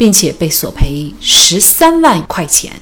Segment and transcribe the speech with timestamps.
[0.00, 2.72] 并且被索赔十三万块钱。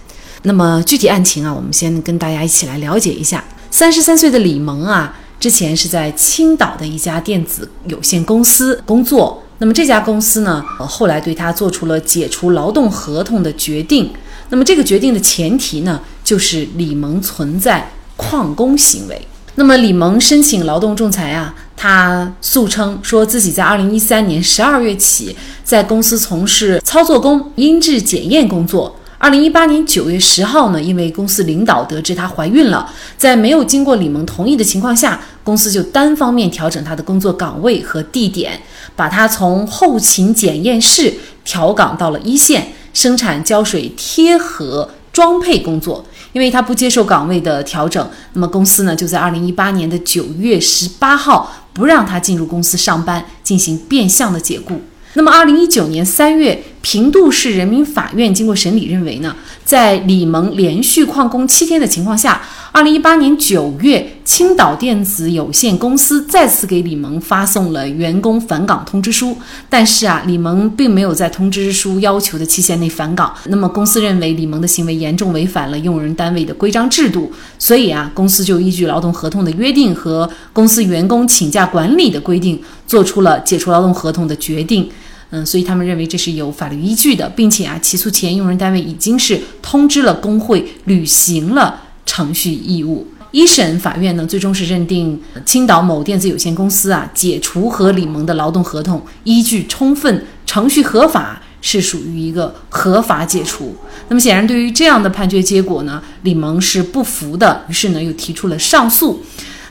[0.42, 3.42] 那么具体案情啊，我们先跟大家一起来了解一下。
[3.72, 9.42] 三十三岁的李萌啊，之前是在青岛的一家电子有限公司工作。
[9.58, 14.08] 那么这家公司呢，呃后来对他做出了解除劳动合同的决定。
[14.50, 19.20] 那么这个决定的前提呢，就是李萌存在旷工行为。
[19.58, 25.34] 那么李萌申请劳动仲裁啊，他诉称说自己在二零一三年十二月起
[25.64, 28.94] 在公司从事操作工音质检验工作。
[29.18, 38.60] 二零一八年九月十号呢，因为公司领导得知她怀孕了，在没有经过李萌同意的情况下，公司就单方面调整她的工作岗位和地点，
[38.94, 41.12] 把她从后勤检验室
[41.44, 46.04] 调岗到了一线生产胶水贴合装配工作。
[46.32, 54.80] 因为他不接受岗位的调整，那么公司呢就在二零一八年的九月十八号不让他进入公司上班，进行变相的解雇。
[55.14, 59.34] 那么二零一九年三月，平度市人民法院经过审理认为呢，
[59.64, 62.42] 在李萌连续旷工七天的情况下。
[62.70, 69.34] 二零一八年九月，青岛电子有限公司再次给李萌发送了员工返岗通知书，
[69.70, 73.34] 但是啊，李萌并没有在通知书要求的期限内返岗。
[73.46, 84.86] 那么公司认为李萌的行为严重违反了用人单位的规章制度，所以啊，公司就依据劳动合同的约定和公司员工请假管理的规定，做出了解除劳动合同的决定。
[85.30, 91.84] 嗯，所以他们认为这是有法律依据的，并且啊，起诉前用人单位已经是通知了工会，履行了。
[92.10, 103.76] 程序义务，一审法院呢，最终是认定青岛某电子有限公司啊解除和李萌的劳动合同依据充分，程序合法，是属于一个合法解除。
[104.08, 109.22] 那么显然，对于这样的判决结果呢，李萌是不服的，于是呢又提出了上诉。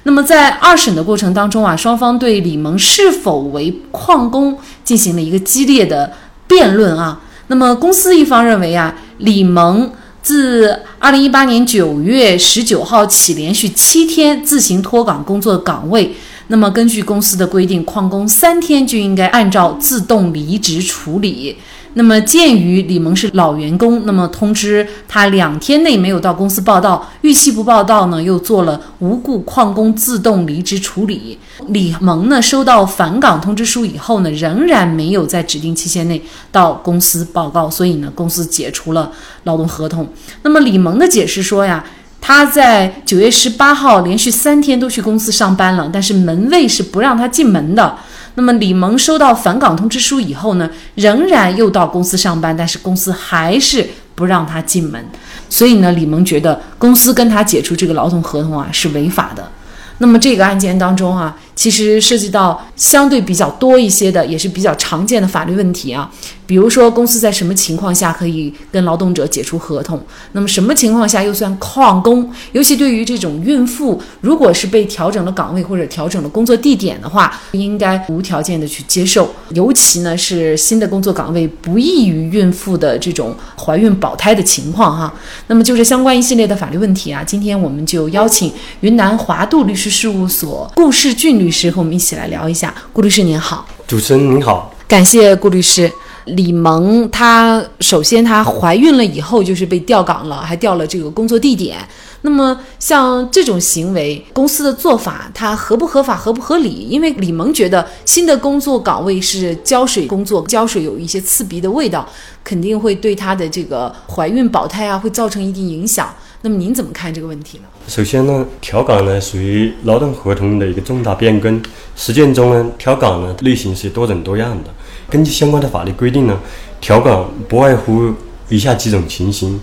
[0.04, 6.14] 那么在二审的过程当中啊，双方对李萌是否为旷工进行了一个激烈的
[6.48, 7.20] 辩论啊。
[7.48, 9.92] 那么公司一方认为啊，李萌。
[10.28, 16.14] 自二零一八年九月十九号起，连续七天自行脱岗工作岗位。
[16.48, 21.56] 那么，根据公司的规定，旷工三天就应该按照自动离职处理。
[21.98, 31.40] 那么，鉴于李萌是老员工，那么通知他两天内没有到公司报道，逾期不报道呢，又做了无故旷工自动离职处理。
[31.70, 36.22] 李萌呢，收到返岗通知书以后呢，仍然没有在指定期限内
[36.52, 39.12] 到公司报告，所以呢，公司解除了
[39.46, 40.08] 劳动合同。
[40.44, 41.84] 那么，李萌的解释说呀，
[42.22, 47.98] 他在九月十八号连续三天都去公司上班了，但是门卫是不让他进门的。
[48.38, 55.04] 那么李萌收到返岗通知书以后呢，仍然又到公司上班，但是公司还是不让他进门，
[55.50, 59.52] 所以呢，李萌觉得公司跟他解除这个劳动合同啊是违法的。
[59.98, 61.36] 那么这个案件当中啊。
[61.58, 66.08] 其实涉及到相对比较多一些的，也是比较常见的法律问题啊。
[66.48, 70.02] 比如说，公司在什么情况下可以跟劳动者解除合同？
[70.32, 72.28] 那么什么情况下又算旷工？
[72.54, 79.34] 尤其对于这种孕妇，如果是被调整了岗位或者调整了工作地点的话，应该无条件的去接受。
[79.50, 85.14] 尤其呢是新的工作岗位不易于孕妇的这种怀孕保胎的情况哈。
[85.48, 91.38] 那么就是相关一系列的法律问题啊，今天我们就邀请云南华度律师事务所顾世俊。
[91.38, 95.92] 律师和我们一起来聊一下，顾律师您好，主持人您好，感谢顾律师。
[96.28, 101.78] 李萌她首先她怀孕了以后就是被调岗了，还调了这个工作地点。
[102.22, 106.88] 那么像这种行为，公司的做法它合不合法、合不合理？
[106.90, 112.08] 因为李萌觉得新的工作岗位是胶水工作，胶水有一些刺鼻的味道，
[112.44, 116.10] 肯定会对她的这个怀孕保胎啊会造成一定影响。
[116.44, 117.64] 那么您怎么看这个问题呢？
[117.88, 121.60] 首先呢，调岗呢属于劳动合同的一个重大变更。
[121.96, 124.70] 实践中呢，调岗呢类型是多种多样的。
[125.10, 126.40] 根据相关的法律规定呢，
[126.80, 128.14] 调岗不外乎
[128.50, 129.60] 以下几种情形：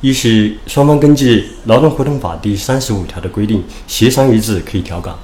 [0.00, 5.14] 一是双方根据劳动合同法第三十五条的规定协商一致可以调岗；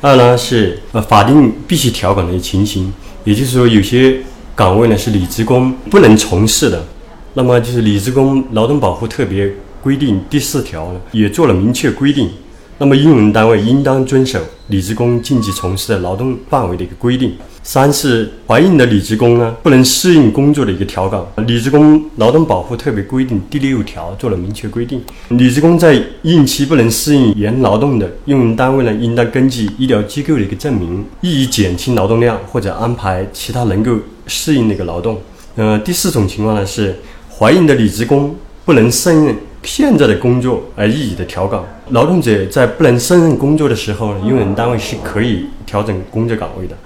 [0.00, 2.92] 二呢是呃法定必须调岗的情形，
[3.22, 4.18] 也就是说有些
[4.56, 6.84] 岗位呢是女职工不能从事的，
[7.34, 9.48] 那么就是女职工劳动保护特别。
[9.82, 12.30] 规定第四条呢，也做了明确规定。
[12.78, 17.34] 那么，用人单位应当遵守女职工禁忌从事的劳动范围的一个规定。
[17.62, 21.24] 三是怀孕的女职工呢，不能适应工作的一个调岗。
[21.46, 33.96] 女职工劳动保护特别规定第六条做了明确规定，女职工在孕期不能适应原劳动的，用人单位呢应当根据医疗机构的一个证明，予以减轻劳动量或者安排其他能够
[34.26, 35.20] 适应的一个劳动。
[35.54, 36.98] 呃，第四种情况呢是
[37.38, 41.64] 怀孕的女职工不能胜任现在的工作而予以的调岗。
[41.90, 46.76] 劳动者在不能胜任工作的时候，用人单位是可以调整工作岗位的。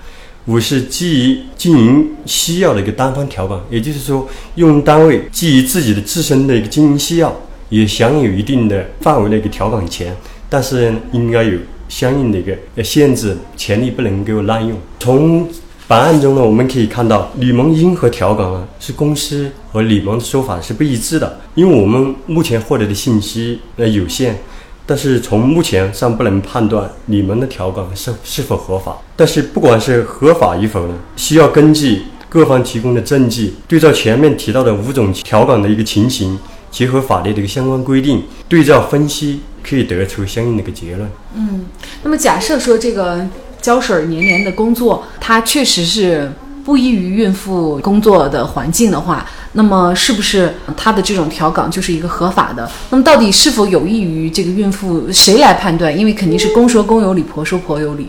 [0.46, 7.34] 五是基于经营需要的一个单方调岗，也就是说，用人单位基于自己的自身的一个经营需要，
[7.68, 10.16] 也享有一定的范围的一个调岗权，
[10.48, 11.58] 但是应该有
[11.88, 14.78] 相应的一个限制，权利不能够滥用。
[15.00, 15.48] 从
[15.88, 24.36] 本案中呢，我们可以看到，吕蒙因何调岗呢，是公司和吕蒙的说法是不一致的，因为我们目前获得的信息呃有限。
[24.84, 28.98] 但是从目前尚不能判断你们的调岗是是否合法。
[29.14, 36.36] 但是不管是合法与否呢，需要根据各方提供的证据，对照前面提到的五种调岗的一个情形，
[36.72, 41.08] 结合法律的一个相关规定，对照分析，可以得出相应的一个结论。
[41.34, 41.66] 嗯，
[42.02, 43.26] 那么假设说这个
[43.66, 46.30] 胶水黏黏的工作，它确实是。
[46.64, 52.68] 不宜于孕妇工作的环境的话，那么是不是他的这种调岗就是一个合法的？
[52.90, 55.96] 那么到底是否有益于这个孕妇，谁来判断？
[55.96, 58.08] 因为肯定是公说公有理，婆说婆有理。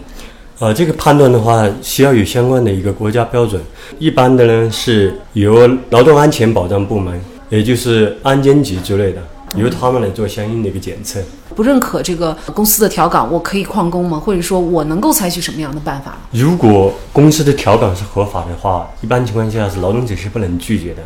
[0.57, 3.61] 呃，这个判断的话，需要有相关的一个国家标准。
[3.99, 9.21] 一般的呢，是由劳动安全保障部门，也就是安监局之类的。
[9.55, 11.19] 由他们来做相应的一个检测。
[11.57, 14.19] 不认可这个公司的调岗，我可以旷工吗？
[14.23, 16.15] 或者说我能够采取什么样的办法？
[16.31, 21.01] 如果公司的调岗是合法的话，一般情况下是劳动者是不能拒绝的。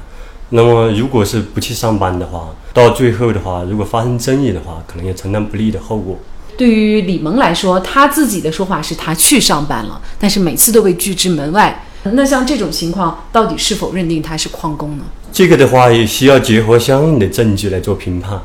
[0.50, 6.20] 那么如果是不去上班的话，到最后的话，如果发生争议的话，可能要承担不利的后果。
[6.58, 11.86] 对于李萌来说，他自己的说法是他去上班了，但是每次都被拒之门外。
[12.04, 15.06] 那像这种情况，到底是否认定他是旷工呢？
[15.32, 18.38] 这个的话也需要结合相应的证据来做评判。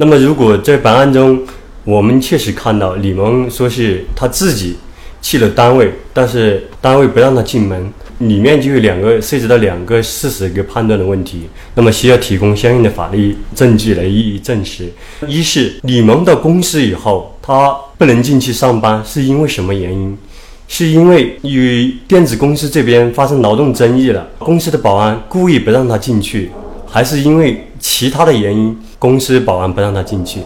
[0.00, 1.38] 那么，如果在本案中，
[1.84, 4.76] 我们确实看到李萌说是他自己
[5.20, 11.42] 去了单位，但是单位不让他进门，里面就有两个涉及到两个事实一个判断的问题。
[11.74, 14.90] 那么需要提供相应的法律证据来予以证实。
[15.28, 20.16] 一是李萌到公司以后，他不能进去上班，是因为什么原因？
[20.66, 26.50] 是因为与电子公司这边发生劳动争议了，公司的保安故意不让他进去，
[26.86, 30.40] 还是因为其他的原因，公司保安不让他进去？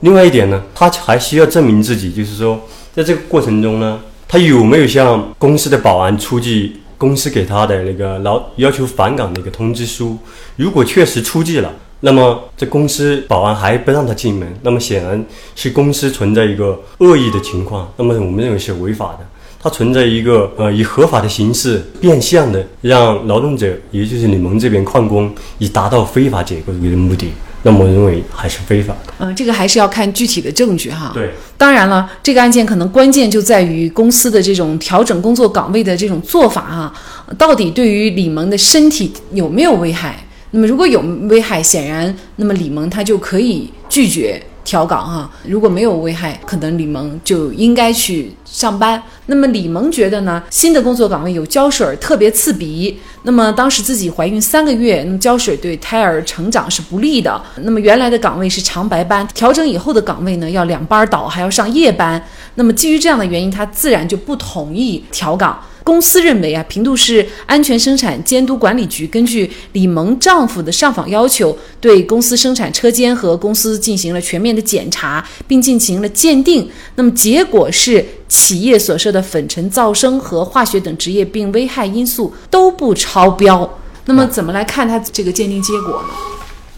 [0.00, 2.58] 另外一点呢，他还需要证明自己，就是说，
[2.92, 10.16] 在这个过程中呢，他有没有向公司的保安出具公司给他的那个劳要求返岗的一个通知书？
[10.56, 15.22] 如果确实出具了，那么这公司保安还不让他进门，那么显然
[15.54, 19.26] 是公司存在一个恶意的情况，那么我们认为是违法的。
[19.62, 27.30] 它存在一个呃，以合法的形式变相的让劳动者，也就是你们这边旷工，以达到非法解雇的目的，
[27.62, 29.12] 那么我认为还是非法的。
[29.18, 31.10] 嗯，这个还是要看具体的证据哈。
[31.12, 36.94] 对，当然了，这个案件可能关键就在于公司的这种调整工作岗位的这种做法哈，
[37.36, 40.24] 到底对于李萌的身体有没有危害？
[40.52, 44.42] 那么如果有危害，显然那么李萌他就可以拒绝。
[44.70, 49.02] 调岗哈，如果没有危害，可能李萌就应该去上班。
[49.26, 52.96] 那么李萌觉得呢，新的工作岗位有胶水特别刺鼻。
[53.24, 57.42] 那么当时自己怀孕三个月，那么胶水对胎儿成长是不利的。
[57.62, 62.24] 那么原来的岗位是长白班，调整以后的岗位呢要两班倒，还要上夜班。
[62.54, 65.60] 那么基于这样的原因，他自然就不同意调岗。
[65.82, 76.70] 公司认为啊，平度市安全生产监督管理局根据李萌丈夫的上访要求，对公司生产车间和公司进行了全面的检查，并进行了鉴定。
[76.96, 83.78] 那么结果是，企业所涉的粉尘、噪声和化学等职业病危害因素都不超标。
[84.04, 86.08] 那么怎么来看他这个鉴定结果呢？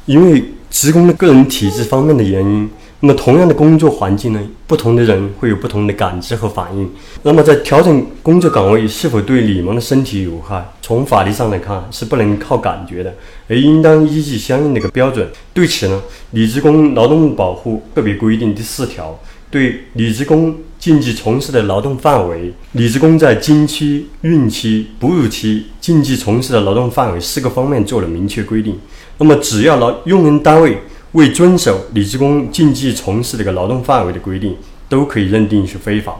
[0.06, 2.70] 因为职工的个人体质方面的原因。
[3.04, 6.88] 那么同样的工作环境呢，不同的人会有不同的感知和反应。
[7.24, 13.12] 那么在调整工作岗位是否对李萌的身体有害，从法律上来看是不能靠感觉的，
[13.48, 15.28] 而应当依据相应的一个标准。
[15.52, 19.18] 对此呢，女职工劳动保护特别规定第四条，
[19.50, 28.78] 对女职工禁忌从事的劳动范围，女职工在经期、孕期、哺乳期禁忌从事的劳动范围四个方面做了明确规定。
[29.18, 30.78] 那么只要劳用人单位。
[31.12, 34.56] 未遵守女职工禁忌从事这个劳动范围的规定，
[34.88, 36.16] 都可以认定是非法。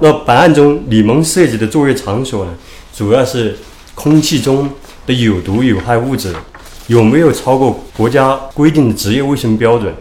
[0.00, 2.54] 那本案中李萌涉及的作业场所呢，
[2.94, 3.56] 主要是
[3.94, 4.70] 空气中
[5.04, 6.32] 的有毒有害物质
[6.86, 9.92] 有没有超过国家规定的职业卫生标准？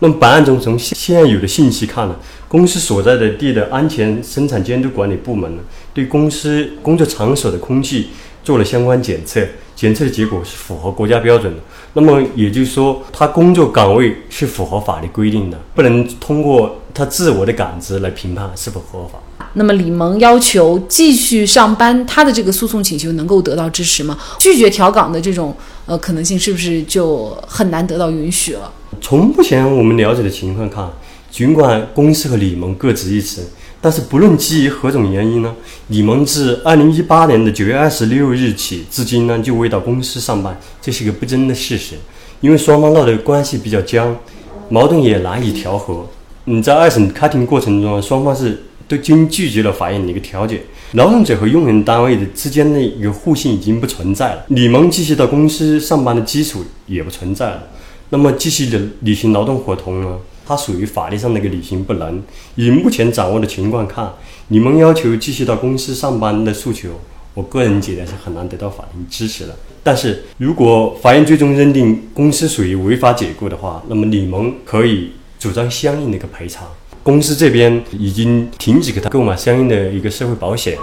[0.00, 2.16] 那么本案中从现有的信息看呢，
[2.46, 5.62] 公司所在的地的安全生产监督管理部门呢，
[5.94, 8.08] 对公司工作场所的空气
[8.44, 9.40] 做了相关检测，
[9.78, 11.62] 检测的结果是符合国家标准的。
[11.92, 19.20] 那么也就是说，他工作岗位是符合法律规定的，不能通过他自我的感知来评判是否合法。
[19.52, 24.18] 那么李萌要求继续上班，他的这个诉讼请求能够得到支持吗？
[24.40, 25.56] 拒绝调岗的这种
[25.86, 28.72] 呃可能性是不是就很难得到允许了？
[29.00, 30.90] 从目前我们了解的情况看，
[31.30, 33.48] 尽管公司和李萌各执一词，
[33.80, 35.54] 但是不论基于何种原因呢，
[35.88, 41.94] 李萌自二零一八年的九月二十六日起至今呢就未到公司上班，这是个不争的事实。
[42.40, 44.16] 因为双方闹的关系比较僵，
[44.68, 46.06] 矛盾也难以调和。
[46.44, 48.62] 你在二审开庭过程中，双方是。
[48.88, 57.64] 都均拒绝了法院的一个调解，劳动者和用人单位的之间的一个互信已经不存在了，李萌继续到公司上班的基础也不存在了。
[58.08, 60.16] 那么继续的履行劳动合同呢？
[60.48, 62.22] 它属于法律上的一个履行不能。
[62.54, 64.10] 以目前掌握的情况看，
[64.48, 66.88] 李萌要求继续到公司上班的诉求，
[67.34, 69.54] 我个人觉得是很难得到法庭支持的。
[69.82, 76.66] 但是如果法院最终认定公司属于违法解雇的话，那么李萌可以主张相应的一个赔偿。
[77.02, 80.78] 公司这边已经停止给他购买相应的一个社会保险，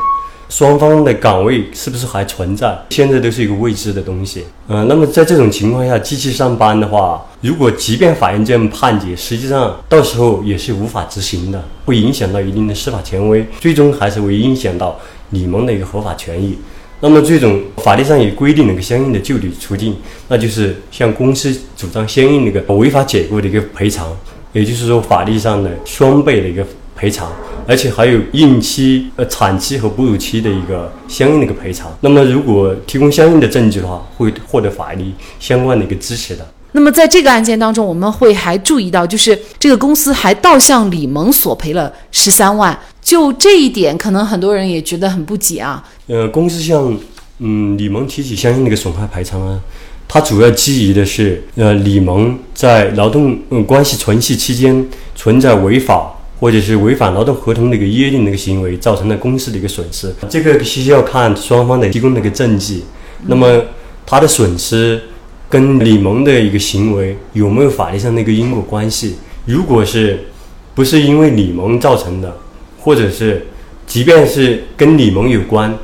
[0.50, 2.78] 双方的岗位是不是还存在？
[2.92, 4.44] 现在都是一个未知的东西。
[4.68, 15.00] 嗯，那么在这种情况下机器上班的话，如果即便法院这样判决，实际上到时候也是无法执行的，会影响到一定的司法权威，最终还是会影响到
[15.32, 16.58] 你们的一个合法权益。
[17.02, 19.96] 那么这种法律上也规定了一个相应的救济途径，
[20.30, 24.08] 那就是向公司主张相应的一个违法解雇的一个赔偿。
[24.54, 27.30] 也就是说，法律上的双倍的一个赔偿，
[27.68, 31.96] 而且还有孕期、呃产期和哺乳期的一个相应的一个赔偿。
[32.02, 36.48] 那么，如果提供相应的证据的话，会获得法律相关的一个支持的。
[36.72, 42.78] 那么，在这个案件当中，我们会还注意到，就是这个公司还倒向李萌索赔了十三万。
[43.02, 45.84] 就这一点，可能很多人也觉得很不解啊。
[46.08, 46.98] 呃，公司向
[47.40, 49.60] 嗯李萌提起相应的一个损害赔偿啊。
[50.08, 54.86] 它主要基于的是，呃，李萌在劳动关系存续期间
[55.16, 60.14] 存在违法或者是违反劳动合同的一个约定的一个行为，造成了公司的一个损失。
[60.30, 62.84] 这个需要看双方的提供的一个证据。
[63.28, 63.62] 那么，
[64.06, 65.02] 他的损失
[65.50, 69.16] 跟李萌的一个行为有没有法律上的一个因果关系？
[69.46, 70.26] 如果是
[70.74, 72.38] 不是因为李萌造成的，
[72.80, 73.48] 或者是
[73.88, 75.78] 即便是跟李萌有关，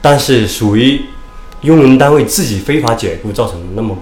[0.00, 1.00] 但是属于。
[1.62, 3.98] 用人单位自己非法解雇造成的，那么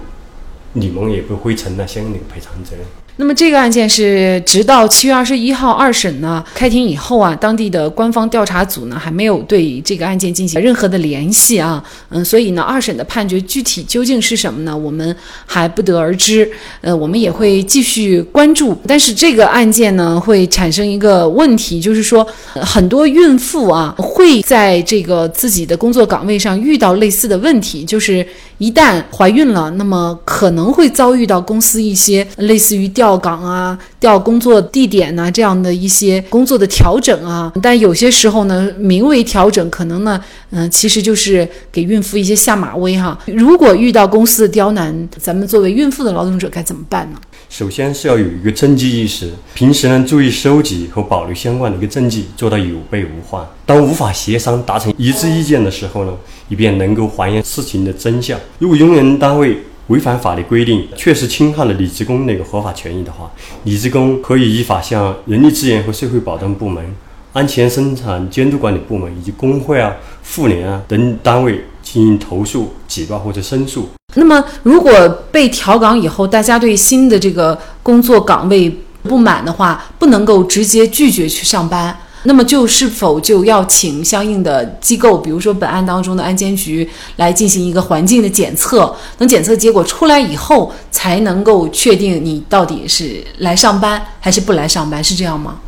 [0.73, 2.85] 李萌也不会承担相应的赔偿责任。
[3.19, 14.77] 那么这个案件是直到七月二十一号二审呢开庭以后啊，当地的官方调查组呢还没有对这个案件进行任何的联系啊，嗯，所以呢二审的判决具体究竟是什么呢？
[14.77, 15.15] 我们
[15.47, 16.47] 还不得而知。
[16.81, 18.77] 呃，我们也会继续关注。
[18.87, 22.25] 但是这个案件呢会产生一个问题，就是说
[22.61, 28.23] 很多孕妇啊会在这个自己的工作岗位上遇到类似的问题，就是
[28.59, 33.06] 一旦怀孕了，那么可能会遭遇到公司一些类似于调。
[33.07, 43.17] 调岗啊，调工作地点呐，这样的一些工作的调整啊，但有些时候呢，名为调整，可能呢，嗯，其实就是给孕妇一些下马威哈。
[43.27, 47.17] 如果遇到公司的刁难，咱们作为孕妇的劳动者该怎么办呢？
[47.47, 53.41] 首先是要有一个证据意识，平时呢注意收集和保留相关的一个证据，做到有备无患。
[53.65, 56.11] 当无法协商达成一致意见的时候呢，
[56.49, 58.37] 以便能够还原事情的真相。
[58.59, 63.31] 如果用人单位，违反法律规定，确实侵害了李职工那个合法权益的话，
[63.63, 66.83] 李职工可以依法向人力资源和社会保障部门、
[67.31, 73.87] 安全生产监督管理部门以及工会啊、妇联啊等单位进行投诉、举报或者申诉。
[74.15, 78.69] 那么，如果被调岗以后，大家对新的这个工作岗位
[79.03, 81.95] 不满的话，不能够直接拒绝去上班。
[82.23, 95.59] 那么就是否就要请相应的机构，比如说本案当中的安监局来进行一个环境的检测，等检测结果出来以后，才能够确定你到底是来上班还是不来上班，是这样吗？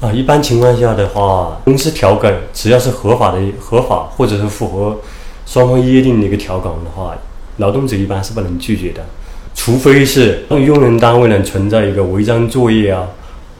[0.00, 4.98] 啊，一般情况下的话，公司调岗只要是合法的、合法或者是符合
[5.46, 7.16] 双方约定的一个调岗的话，
[7.58, 9.02] 劳动者一般是不能拒绝的，
[9.54, 13.06] 除非是用人单位呢存在一个违章作业啊，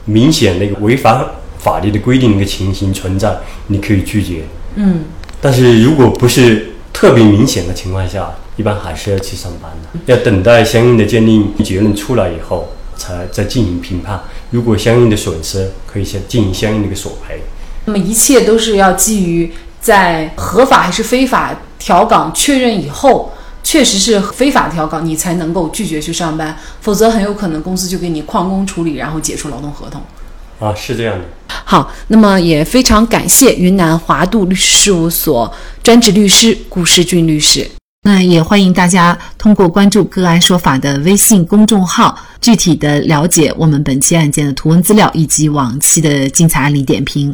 [0.05, 1.25] 明显的一个违反。
[1.63, 4.43] 法律的规定一个情形存在，你可以拒绝。
[4.75, 5.05] 嗯，
[5.39, 9.99] 但是如果不是特别明显的情况下，一般还是要去上班的。
[10.05, 14.21] 要等待相应的鉴定结论出来以后，才再进行评判。
[14.51, 17.41] 如果相应的损失，可以先进行相应的一个索赔。
[17.85, 23.31] 那么一切都是要基于在合法还是非法调岗确认以后，
[23.63, 26.57] 确实是非法调岗，你才能够拒绝去上班。
[26.81, 30.01] 否则很有可能公司就给你旷工处理，然后解除劳动合同。
[30.59, 31.23] 啊，是这样的。
[31.47, 37.69] 好，那么也非常感谢云南华度律师事务所专职律师顾世俊律师。
[38.05, 47.33] 那也欢迎大家通过关注“个案说法”的微信公众号，具体的了解我们本期案件的图文资料以及往期的精彩案例点评。